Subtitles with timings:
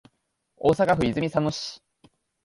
[0.57, 1.79] 大阪府泉佐野市